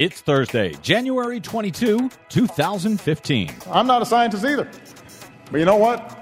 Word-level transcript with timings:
It's 0.00 0.22
Thursday, 0.22 0.72
January 0.80 1.40
22, 1.40 2.10
2015. 2.30 3.50
I'm 3.70 3.86
not 3.86 4.00
a 4.00 4.06
scientist 4.06 4.42
either. 4.46 4.66
But 5.52 5.58
you 5.58 5.66
know 5.66 5.76
what? 5.76 6.18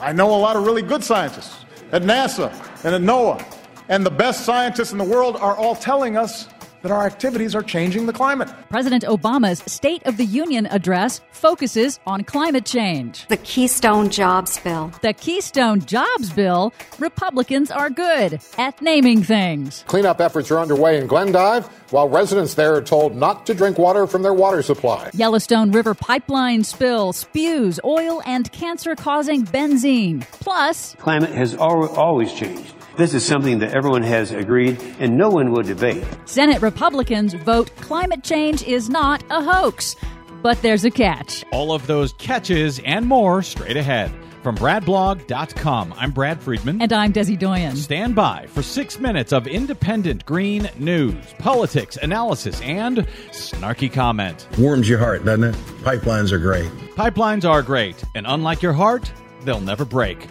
I 0.00 0.10
know 0.14 0.34
a 0.34 0.40
lot 0.40 0.56
of 0.56 0.64
really 0.64 0.80
good 0.80 1.04
scientists 1.04 1.66
at 1.92 2.00
NASA 2.00 2.50
and 2.82 2.94
at 2.94 3.02
NOAA. 3.02 3.44
And 3.90 4.06
the 4.06 4.10
best 4.10 4.46
scientists 4.46 4.92
in 4.92 4.96
the 4.96 5.04
world 5.04 5.36
are 5.36 5.54
all 5.54 5.76
telling 5.76 6.16
us 6.16 6.48
that 6.82 6.90
our 6.90 7.06
activities 7.06 7.54
are 7.54 7.62
changing 7.62 8.06
the 8.06 8.12
climate. 8.12 8.48
President 8.68 9.04
Obama's 9.04 9.60
State 9.70 10.06
of 10.06 10.16
the 10.16 10.24
Union 10.24 10.66
address 10.66 11.20
focuses 11.32 12.00
on 12.06 12.24
climate 12.24 12.64
change. 12.64 13.26
The 13.28 13.36
Keystone 13.38 14.10
Jobs 14.10 14.58
Bill. 14.60 14.92
The 15.02 15.12
Keystone 15.12 15.80
Jobs 15.80 16.30
Bill, 16.30 16.72
Republicans 16.98 17.70
are 17.70 17.90
good 17.90 18.40
at 18.58 18.80
naming 18.80 19.22
things. 19.22 19.84
Cleanup 19.86 20.20
efforts 20.20 20.50
are 20.50 20.58
underway 20.58 20.98
in 20.98 21.06
Glendive, 21.06 21.66
while 21.90 22.08
residents 22.08 22.54
there 22.54 22.74
are 22.74 22.82
told 22.82 23.16
not 23.16 23.46
to 23.46 23.54
drink 23.54 23.78
water 23.78 24.06
from 24.06 24.22
their 24.22 24.34
water 24.34 24.62
supply. 24.62 25.10
Yellowstone 25.12 25.72
River 25.72 25.94
pipeline 25.94 26.64
spill 26.64 27.12
spews 27.12 27.80
oil 27.84 28.22
and 28.24 28.50
cancer 28.52 28.94
causing 28.94 29.44
benzene. 29.44 30.22
Plus, 30.32 30.94
climate 30.96 31.30
has 31.30 31.54
al- 31.54 31.88
always 31.96 32.32
changed. 32.32 32.74
This 33.00 33.14
is 33.14 33.24
something 33.24 33.60
that 33.60 33.72
everyone 33.72 34.02
has 34.02 34.30
agreed 34.30 34.78
and 34.98 35.16
no 35.16 35.30
one 35.30 35.52
will 35.52 35.62
debate. 35.62 36.04
Senate 36.26 36.60
Republicans 36.60 37.32
vote 37.32 37.74
climate 37.76 38.22
change 38.22 38.62
is 38.62 38.90
not 38.90 39.24
a 39.30 39.42
hoax. 39.42 39.96
But 40.42 40.60
there's 40.60 40.84
a 40.84 40.90
catch. 40.90 41.42
All 41.50 41.72
of 41.72 41.86
those 41.86 42.12
catches 42.18 42.78
and 42.80 43.06
more 43.06 43.40
straight 43.42 43.78
ahead. 43.78 44.12
From 44.42 44.54
BradBlog.com, 44.54 45.94
I'm 45.96 46.10
Brad 46.10 46.42
Friedman. 46.42 46.82
And 46.82 46.92
I'm 46.92 47.10
Desi 47.10 47.38
Doyen. 47.38 47.74
Stand 47.74 48.14
by 48.14 48.44
for 48.48 48.62
six 48.62 49.00
minutes 49.00 49.32
of 49.32 49.46
independent 49.46 50.26
green 50.26 50.68
news, 50.78 51.24
politics, 51.38 51.96
analysis, 52.02 52.60
and 52.60 52.98
snarky 53.30 53.90
comment. 53.90 54.46
Warms 54.58 54.86
your 54.86 54.98
heart, 54.98 55.24
doesn't 55.24 55.44
it? 55.44 55.54
Pipelines 55.80 56.32
are 56.32 56.38
great. 56.38 56.68
Pipelines 56.96 57.48
are 57.48 57.62
great, 57.62 57.96
and 58.14 58.26
unlike 58.28 58.60
your 58.60 58.74
heart, 58.74 59.10
they'll 59.46 59.58
never 59.58 59.86
break. 59.86 60.26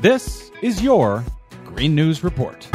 This 0.00 0.50
is 0.62 0.82
your 0.82 1.22
Green 1.74 1.96
News 1.96 2.22
Report. 2.22 2.68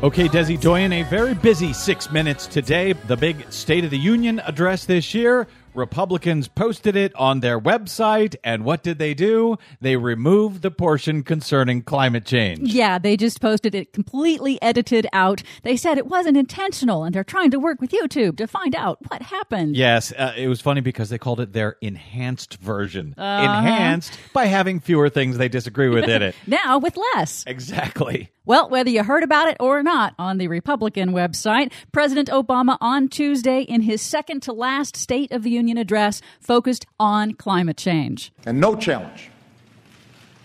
Okay, 0.00 0.28
Desi 0.28 0.60
Doyen, 0.60 0.92
a 0.92 1.02
very 1.04 1.34
busy 1.34 1.72
six 1.72 2.10
minutes 2.10 2.48
today. 2.48 2.92
The 2.92 3.16
big 3.16 3.52
State 3.52 3.84
of 3.84 3.90
the 3.90 3.98
Union 3.98 4.40
address 4.40 4.84
this 4.84 5.14
year. 5.14 5.46
Republicans 5.78 6.48
posted 6.48 6.96
it 6.96 7.14
on 7.14 7.40
their 7.40 7.58
website, 7.58 8.36
and 8.44 8.64
what 8.64 8.82
did 8.82 8.98
they 8.98 9.14
do? 9.14 9.56
They 9.80 9.96
removed 9.96 10.62
the 10.62 10.70
portion 10.70 11.22
concerning 11.22 11.82
climate 11.82 12.26
change. 12.26 12.74
Yeah, 12.74 12.98
they 12.98 13.16
just 13.16 13.40
posted 13.40 13.74
it 13.74 13.92
completely 13.92 14.60
edited 14.60 15.06
out. 15.12 15.42
They 15.62 15.76
said 15.76 15.96
it 15.96 16.06
wasn't 16.06 16.36
intentional, 16.36 17.04
and 17.04 17.14
they're 17.14 17.24
trying 17.24 17.50
to 17.52 17.58
work 17.58 17.80
with 17.80 17.92
YouTube 17.92 18.36
to 18.38 18.46
find 18.46 18.74
out 18.74 18.98
what 19.08 19.22
happened. 19.22 19.76
Yes, 19.76 20.12
uh, 20.12 20.34
it 20.36 20.48
was 20.48 20.60
funny 20.60 20.80
because 20.80 21.08
they 21.08 21.18
called 21.18 21.40
it 21.40 21.52
their 21.52 21.76
enhanced 21.80 22.54
version. 22.54 23.14
Uh-huh. 23.16 23.44
Enhanced 23.44 24.18
by 24.32 24.46
having 24.46 24.80
fewer 24.80 25.08
things 25.08 25.38
they 25.38 25.48
disagree 25.48 25.88
with 25.88 26.04
in 26.04 26.22
it. 26.22 26.34
now 26.46 26.78
with 26.78 26.98
less. 27.14 27.44
Exactly. 27.46 28.30
Well, 28.48 28.70
whether 28.70 28.88
you 28.88 29.02
heard 29.02 29.24
about 29.24 29.48
it 29.48 29.58
or 29.60 29.82
not 29.82 30.14
on 30.18 30.38
the 30.38 30.48
Republican 30.48 31.12
website, 31.12 31.70
President 31.92 32.30
Obama 32.30 32.78
on 32.80 33.08
Tuesday 33.08 33.60
in 33.60 33.82
his 33.82 34.00
second 34.00 34.42
to 34.44 34.54
last 34.54 34.96
State 34.96 35.32
of 35.32 35.42
the 35.42 35.50
Union 35.50 35.67
address 35.76 36.22
focused 36.40 36.86
on 36.98 37.34
climate 37.34 37.76
change. 37.76 38.32
And 38.46 38.60
no 38.60 38.76
challenge, 38.76 39.30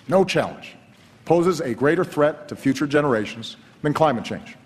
no 0.08 0.26
challenge 0.26 0.76
poses 1.26 1.62
a 1.62 1.74
greater 1.74 2.04
threat 2.04 2.50
to 2.50 2.56
future 2.56 2.88
generations 2.88 3.56
than 3.82 3.94
climate 3.94 4.26
change. 4.26 4.58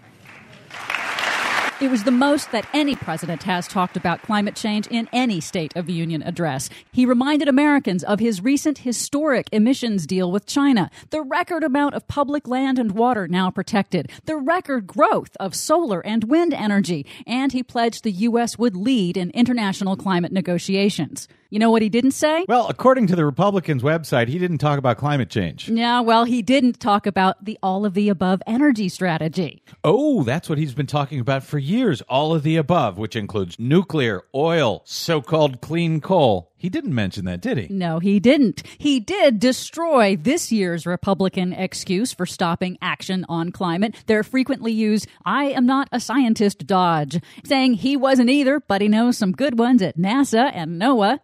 It 1.80 1.92
was 1.92 2.06
the 2.06 2.12
most 2.12 2.52
that 2.54 2.68
any 2.74 2.96
president 2.96 3.44
has 3.44 3.68
talked 3.68 3.98
about 3.98 4.24
climate 4.24 4.56
change 4.56 4.88
in 4.88 5.08
any 5.14 5.40
State 5.40 5.76
of 5.76 5.86
the 5.86 5.94
Union 5.94 6.24
address. 6.24 6.72
He 6.92 7.06
reminded 7.06 7.48
Americans 7.48 8.04
of 8.04 8.20
his 8.20 8.42
recent 8.42 8.80
historic 8.80 9.48
emissions 9.52 10.08
deal 10.08 10.32
with 10.32 10.48
China, 10.48 10.90
the 11.12 11.22
record 11.22 11.64
amount 11.64 11.94
of 11.94 12.08
public 12.08 12.48
land 12.48 12.80
and 12.80 12.94
water 12.94 13.28
now 13.28 13.52
protected, 13.52 14.10
the 14.26 14.38
record 14.38 14.88
growth 14.88 15.38
of 15.40 15.54
solar 15.54 16.04
and 16.04 16.24
wind 16.24 16.52
energy, 16.52 17.06
and 17.28 17.52
he 17.52 17.62
pledged 17.62 18.04
the 18.04 18.12
U.S. 18.12 18.58
would 18.58 18.76
lead 18.76 19.16
in 19.16 19.30
international 19.30 19.96
climate 19.96 20.32
negotiations. 20.32 21.28
You 21.50 21.60
know 21.60 21.72
what 21.72 21.82
he 21.82 21.90
didn't 21.90 22.12
say? 22.12 22.46
Well, 22.48 22.68
according 22.68 23.08
to 23.08 23.16
the 23.16 23.26
Republicans' 23.26 23.84
website, 23.84 24.28
he 24.28 24.38
didn't 24.38 24.58
talk 24.58 24.78
about 24.78 24.98
climate 24.98 25.30
change. 25.30 25.70
Yeah, 25.70 26.02
well, 26.02 26.26
he 26.26 26.42
didn't 26.42 26.80
talk 26.80 27.06
about 27.06 27.44
the 27.44 27.58
all 27.64 27.86
of 27.86 27.94
the 27.94 28.10
above 28.10 28.42
energy 28.46 28.90
strategy. 28.90 29.64
Oh, 29.84 30.24
that's 30.24 30.50
what 30.50 30.58
he's 30.58 30.74
been 30.74 30.88
talking 30.88 31.20
about 31.20 31.44
for 31.44 31.58
years. 31.58 32.02
All 32.02 32.34
of 32.34 32.44
the 32.44 32.58
above, 32.58 32.98
which 32.98 33.16
includes 33.16 33.58
nuclear, 33.60 34.24
oil, 34.36 34.82
so 34.86 35.22
called 35.22 35.62
clean 35.62 36.02
coal. 36.02 36.52
He 36.60 36.70
didn't 36.70 36.96
mention 36.96 37.26
that, 37.26 37.40
did 37.40 37.60
he? 37.60 37.68
No, 37.72 38.00
he 38.00 38.20
didn't. 38.20 38.64
He 38.80 39.00
did 39.00 39.40
destroy 39.40 40.16
this 40.16 40.52
year's 40.52 40.88
Republican 40.88 41.54
excuse 41.54 42.14
for 42.14 42.26
stopping 42.26 42.80
action 42.82 43.28
on 43.30 43.52
climate. 43.52 43.94
Their 44.08 44.24
frequently 44.24 44.72
used, 44.72 45.08
I 45.24 45.46
am 45.46 45.68
not 45.68 45.88
a 45.92 46.00
scientist 46.00 46.66
dodge, 46.66 47.22
saying 47.46 47.76
he 47.76 47.96
wasn't 47.96 48.32
either, 48.32 48.60
but 48.60 48.82
he 48.82 48.88
knows 48.88 49.20
some 49.20 49.34
good 49.34 49.60
ones 49.60 49.84
at 49.84 50.00
NASA 50.00 50.52
and 50.52 50.82
NOAA. 50.82 51.20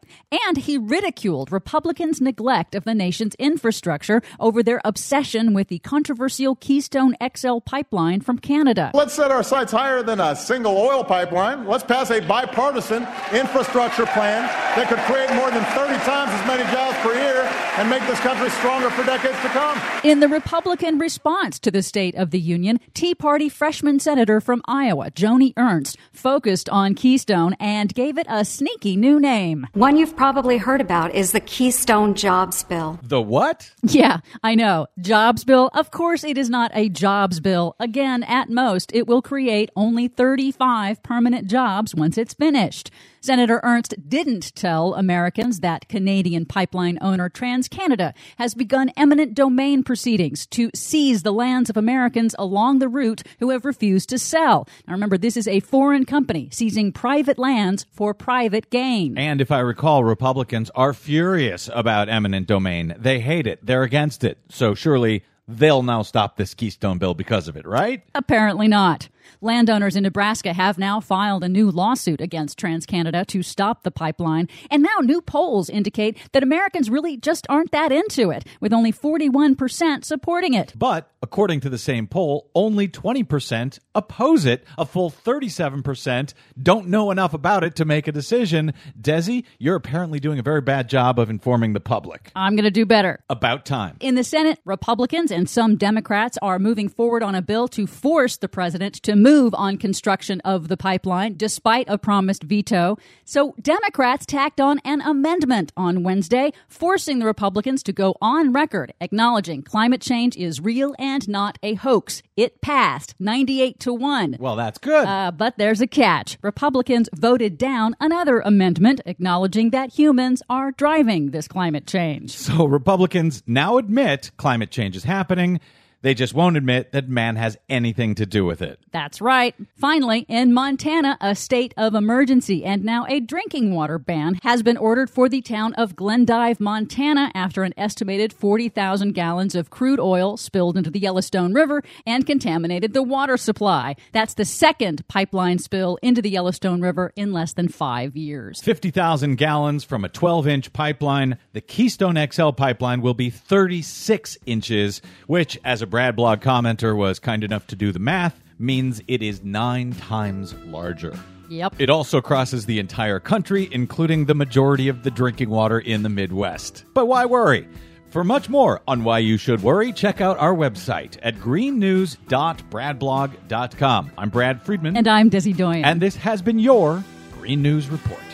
And 0.47 0.57
he 0.57 0.77
ridiculed 0.77 1.51
Republicans' 1.51 2.21
neglect 2.21 2.75
of 2.75 2.83
the 2.83 2.93
nation's 2.93 3.33
infrastructure 3.35 4.21
over 4.39 4.61
their 4.61 4.81
obsession 4.85 5.55
with 5.55 5.67
the 5.67 5.79
controversial 5.79 6.55
Keystone 6.55 7.15
XL 7.35 7.57
pipeline 7.59 8.21
from 8.21 8.37
Canada. 8.37 8.91
Let's 8.93 9.15
set 9.15 9.31
our 9.31 9.41
sights 9.43 9.71
higher 9.71 10.03
than 10.03 10.19
a 10.19 10.35
single 10.35 10.77
oil 10.77 11.03
pipeline. 11.03 11.65
Let's 11.65 11.83
pass 11.83 12.11
a 12.11 12.19
bipartisan 12.19 13.07
infrastructure 13.33 14.05
plan 14.05 14.43
that 14.75 14.89
could 14.89 14.99
create 14.99 15.22
more 15.31 15.51
than 15.51 15.63
30 15.71 15.95
times 16.03 16.31
as 16.33 16.47
many 16.47 16.63
jobs 16.71 16.97
per 16.99 17.13
year 17.15 17.42
and 17.77 17.89
make 17.89 18.05
this 18.07 18.19
country 18.19 18.49
stronger 18.49 18.89
for 18.89 19.03
decades 19.03 19.39
to 19.41 19.49
come. 19.49 19.79
In 20.03 20.19
the 20.19 20.27
Republican 20.27 20.99
response 20.99 21.59
to 21.59 21.71
the 21.71 21.81
State 21.81 22.15
of 22.15 22.31
the 22.31 22.39
Union, 22.39 22.79
Tea 22.93 23.15
Party 23.15 23.49
freshman 23.49 23.99
senator 23.99 24.39
from 24.39 24.61
Iowa, 24.65 25.11
Joni 25.11 25.53
Ernst, 25.57 25.97
focused 26.11 26.69
on 26.69 26.95
Keystone 26.95 27.55
and 27.59 27.93
gave 27.93 28.17
it 28.17 28.27
a 28.29 28.45
sneaky 28.45 28.95
new 28.95 29.19
name. 29.19 29.67
One 29.73 29.97
you've 29.97 30.15
probably 30.15 30.57
heard 30.57 30.81
about 30.81 31.13
is 31.15 31.31
the 31.31 31.39
Keystone 31.39 32.13
Jobs 32.13 32.63
Bill. 32.63 32.99
The 33.01 33.21
what? 33.21 33.71
Yeah, 33.83 34.19
I 34.43 34.55
know. 34.55 34.87
Jobs 34.99 35.43
bill. 35.43 35.69
Of 35.73 35.91
course, 35.91 36.23
it 36.23 36.37
is 36.37 36.49
not 36.49 36.71
a 36.73 36.89
jobs 36.89 37.39
bill. 37.39 37.75
Again, 37.79 38.23
at 38.23 38.49
most, 38.49 38.91
it 38.93 39.07
will 39.07 39.21
create 39.21 39.69
only 39.75 40.07
35 40.07 41.03
permanent 41.03 41.47
jobs 41.47 41.93
once 41.95 42.17
it's 42.17 42.33
finished. 42.33 42.91
Senator 43.21 43.61
Ernst 43.63 43.95
didn't 44.09 44.53
tell 44.53 44.95
Americans 44.95 45.61
that 45.61 45.87
Canadian 45.87 46.45
pipeline 46.45 46.97
owner 46.99 47.29
TransCanada 47.53 48.13
has 48.37 48.53
begun 48.53 48.91
eminent 48.97 49.33
domain 49.33 49.83
proceedings 49.83 50.45
to 50.47 50.71
seize 50.73 51.23
the 51.23 51.31
lands 51.33 51.69
of 51.69 51.77
Americans 51.77 52.35
along 52.39 52.79
the 52.79 52.87
route 52.87 53.23
who 53.39 53.51
have 53.51 53.65
refused 53.65 54.09
to 54.09 54.19
sell. 54.19 54.67
Now 54.87 54.93
remember, 54.93 55.17
this 55.17 55.37
is 55.37 55.47
a 55.47 55.59
foreign 55.59 56.05
company 56.05 56.49
seizing 56.51 56.91
private 56.91 57.37
lands 57.37 57.85
for 57.91 58.13
private 58.13 58.69
gain. 58.69 59.17
And 59.17 59.41
if 59.41 59.51
I 59.51 59.59
recall, 59.59 60.03
Republicans 60.03 60.71
are 60.75 60.93
furious 60.93 61.69
about 61.73 62.09
eminent 62.09 62.47
domain. 62.47 62.95
They 62.97 63.19
hate 63.19 63.47
it. 63.47 63.65
They're 63.65 63.83
against 63.83 64.23
it. 64.23 64.37
So 64.49 64.73
surely 64.73 65.23
they'll 65.47 65.83
now 65.83 66.01
stop 66.01 66.37
this 66.37 66.53
Keystone 66.53 66.97
bill 66.97 67.13
because 67.13 67.47
of 67.47 67.55
it, 67.55 67.67
right? 67.67 68.03
Apparently 68.15 68.67
not. 68.67 69.09
Landowners 69.41 69.95
in 69.95 70.03
Nebraska 70.03 70.53
have 70.53 70.77
now 70.77 70.99
filed 70.99 71.43
a 71.43 71.49
new 71.49 71.69
lawsuit 71.69 72.21
against 72.21 72.59
TransCanada 72.59 73.25
to 73.27 73.43
stop 73.43 73.83
the 73.83 73.91
pipeline, 73.91 74.47
and 74.71 74.83
now 74.83 74.99
new 75.01 75.21
polls 75.21 75.69
indicate 75.69 76.17
that 76.31 76.43
Americans 76.43 76.89
really 76.89 77.17
just 77.17 77.45
aren't 77.49 77.71
that 77.71 77.91
into 77.91 78.29
it, 78.29 78.45
with 78.59 78.73
only 78.73 78.91
41% 78.91 80.05
supporting 80.05 80.53
it. 80.53 80.73
But 80.75 81.09
according 81.21 81.61
to 81.61 81.69
the 81.69 81.77
same 81.77 82.07
poll, 82.07 82.49
only 82.53 82.87
20% 82.87 83.79
oppose 83.95 84.45
it. 84.45 84.65
A 84.77 84.85
full 84.85 85.09
37% 85.09 86.33
don't 86.61 86.87
know 86.87 87.11
enough 87.11 87.33
about 87.33 87.63
it 87.63 87.75
to 87.77 87.85
make 87.85 88.07
a 88.07 88.11
decision. 88.11 88.73
Desi, 88.99 89.45
you're 89.57 89.75
apparently 89.75 90.19
doing 90.19 90.39
a 90.39 90.43
very 90.43 90.61
bad 90.61 90.89
job 90.89 91.19
of 91.19 91.29
informing 91.29 91.73
the 91.73 91.79
public. 91.79 92.31
I'm 92.35 92.55
going 92.55 92.65
to 92.65 92.71
do 92.71 92.85
better. 92.85 93.23
About 93.29 93.65
time. 93.65 93.97
In 93.99 94.15
the 94.15 94.23
Senate, 94.23 94.59
Republicans 94.65 95.31
and 95.31 95.49
some 95.49 95.77
Democrats 95.77 96.37
are 96.41 96.59
moving 96.59 96.89
forward 96.89 97.23
on 97.23 97.35
a 97.35 97.41
bill 97.41 97.67
to 97.69 97.87
force 97.87 98.37
the 98.37 98.49
president 98.49 99.01
to 99.13 99.19
move 99.19 99.53
on 99.53 99.77
construction 99.77 100.41
of 100.41 100.67
the 100.67 100.77
pipeline 100.77 101.35
despite 101.37 101.85
a 101.87 101.97
promised 101.97 102.43
veto. 102.43 102.97
So 103.25 103.55
Democrats 103.61 104.25
tacked 104.25 104.59
on 104.59 104.79
an 104.83 105.01
amendment 105.01 105.71
on 105.77 106.03
Wednesday, 106.03 106.51
forcing 106.67 107.19
the 107.19 107.25
Republicans 107.25 107.83
to 107.83 107.93
go 107.93 108.15
on 108.21 108.51
record 108.51 108.93
acknowledging 108.99 109.61
climate 109.61 110.01
change 110.01 110.35
is 110.35 110.59
real 110.59 110.95
and 110.97 111.27
not 111.27 111.59
a 111.61 111.75
hoax. 111.75 112.23
It 112.35 112.61
passed 112.61 113.13
98 113.19 113.79
to 113.81 113.93
1. 113.93 114.37
Well, 114.39 114.55
that's 114.55 114.79
good. 114.79 115.05
Uh, 115.05 115.31
but 115.31 115.57
there's 115.57 115.81
a 115.81 115.87
catch. 115.87 116.37
Republicans 116.41 117.09
voted 117.13 117.57
down 117.57 117.95
another 117.99 118.39
amendment 118.39 119.01
acknowledging 119.05 119.69
that 119.69 119.93
humans 119.93 120.41
are 120.49 120.71
driving 120.71 121.31
this 121.31 121.47
climate 121.47 121.85
change. 121.85 122.35
So 122.53 122.65
Republicans 122.65 123.41
now 123.47 123.77
admit 123.77 124.31
climate 124.37 124.69
change 124.69 124.95
is 124.95 125.03
happening. 125.03 125.59
They 126.03 126.13
just 126.13 126.33
won't 126.33 126.57
admit 126.57 126.91
that 126.91 127.07
man 127.07 127.37
has 127.37 127.57
anything 127.69 128.13
to 128.15 128.25
do 128.25 128.43
with 128.43 128.61
it. 128.61 128.77
That's 128.91 129.21
right. 129.21 129.55
Finally, 129.77 130.25
in 130.27 130.53
Montana, 130.53 131.17
a 131.21 131.33
state 131.33 131.73
of 131.77 131.95
emergency 131.95 132.65
and 132.65 132.83
now 132.83 133.05
a 133.07 133.21
drinking 133.21 133.73
water 133.73 133.97
ban 133.97 134.37
has 134.43 134.61
been 134.63 134.75
ordered 134.75 135.09
for 135.09 135.29
the 135.29 135.41
town 135.41 135.73
of 135.75 135.95
Glendive, 135.95 136.59
Montana, 136.59 137.31
after 137.33 137.63
an 137.63 137.73
estimated 137.77 138.33
40,000 138.33 139.13
gallons 139.13 139.55
of 139.55 139.69
crude 139.69 140.01
oil 140.01 140.35
spilled 140.35 140.75
into 140.75 140.89
the 140.89 140.99
Yellowstone 140.99 141.53
River 141.53 141.81
and 142.05 142.27
contaminated 142.27 142.93
the 142.93 143.01
water 143.01 143.37
supply. 143.37 143.95
That's 144.11 144.33
the 144.33 144.43
second 144.43 145.07
pipeline 145.07 145.57
spill 145.57 145.97
into 146.01 146.21
the 146.21 146.31
Yellowstone 146.31 146.81
River 146.81 147.13
in 147.15 147.31
less 147.31 147.53
than 147.53 147.69
five 147.69 148.17
years. 148.17 148.61
50,000 148.61 149.37
gallons 149.37 149.85
from 149.85 150.03
a 150.03 150.09
12 150.09 150.49
inch 150.49 150.73
pipeline. 150.73 151.37
The 151.53 151.61
Keystone 151.61 152.17
XL 152.29 152.49
pipeline 152.49 153.01
will 153.01 153.13
be 153.13 153.29
36 153.29 154.37
inches, 154.45 155.01
which, 155.27 155.57
as 155.63 155.81
a 155.81 155.92
Brad 155.93 156.15
blog 156.15 156.41
commenter 156.41 156.97
was 156.97 157.19
kind 157.19 157.43
enough 157.43 157.67
to 157.67 157.75
do 157.75 157.91
the 157.91 157.99
math, 157.99 158.41
means 158.57 158.99
it 159.07 159.21
is 159.21 159.43
nine 159.43 159.93
times 159.93 160.55
larger. 160.65 161.15
Yep. 161.49 161.75
It 161.77 161.91
also 161.91 162.19
crosses 162.19 162.65
the 162.65 162.79
entire 162.79 163.19
country, 163.19 163.69
including 163.71 164.25
the 164.25 164.33
majority 164.33 164.87
of 164.87 165.03
the 165.03 165.11
drinking 165.11 165.51
water 165.51 165.77
in 165.77 166.01
the 166.01 166.09
Midwest. 166.09 166.83
But 166.95 167.05
why 167.05 167.27
worry? 167.27 167.67
For 168.09 168.23
much 168.23 168.49
more 168.49 168.81
on 168.87 169.03
why 169.03 169.19
you 169.19 169.37
should 169.37 169.61
worry, 169.61 169.93
check 169.93 170.19
out 170.19 170.39
our 170.39 170.55
website 170.55 171.19
at 171.21 171.35
greennews.bradblog.com. 171.35 174.11
I'm 174.17 174.29
Brad 174.29 174.63
Friedman. 174.63 174.97
And 174.97 175.07
I'm 175.07 175.29
Desi 175.29 175.55
Doyen. 175.55 175.85
And 175.85 176.01
this 176.01 176.15
has 176.15 176.41
been 176.41 176.57
your 176.57 177.03
Green 177.37 177.61
News 177.61 177.91
Report. 177.91 178.32